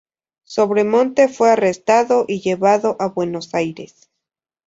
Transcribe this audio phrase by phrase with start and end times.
[0.45, 4.09] Sobremonte fue arrestado y llevado a Buenos Aires.